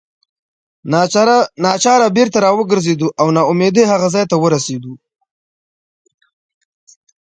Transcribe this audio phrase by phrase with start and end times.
[1.67, 4.93] ناچاره بیرته راوګرځېدو او نا امیدۍ هغه ځای ته ورسېدو.